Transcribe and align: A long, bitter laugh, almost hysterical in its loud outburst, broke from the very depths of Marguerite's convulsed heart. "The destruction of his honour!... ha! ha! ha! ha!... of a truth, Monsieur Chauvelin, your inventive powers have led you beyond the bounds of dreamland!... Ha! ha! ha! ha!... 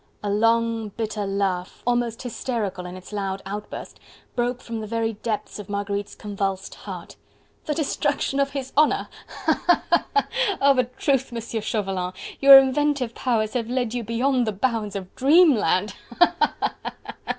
A 0.23 0.31
long, 0.31 0.89
bitter 0.89 1.27
laugh, 1.27 1.83
almost 1.85 2.23
hysterical 2.23 2.87
in 2.87 2.95
its 2.95 3.13
loud 3.13 3.43
outburst, 3.45 3.99
broke 4.35 4.59
from 4.59 4.79
the 4.79 4.87
very 4.87 5.13
depths 5.13 5.59
of 5.59 5.69
Marguerite's 5.69 6.15
convulsed 6.15 6.73
heart. 6.73 7.17
"The 7.67 7.75
destruction 7.75 8.39
of 8.39 8.49
his 8.49 8.73
honour!... 8.75 9.09
ha! 9.27 9.63
ha! 9.67 9.83
ha! 9.91 10.05
ha!... 10.15 10.27
of 10.59 10.79
a 10.79 10.85
truth, 10.85 11.31
Monsieur 11.31 11.61
Chauvelin, 11.61 12.13
your 12.39 12.57
inventive 12.57 13.13
powers 13.13 13.53
have 13.53 13.69
led 13.69 13.93
you 13.93 14.03
beyond 14.03 14.47
the 14.47 14.51
bounds 14.53 14.95
of 14.95 15.13
dreamland!... 15.15 15.93
Ha! 16.17 16.35
ha! 16.39 16.53
ha! 16.59 16.75
ha!... 16.83 17.13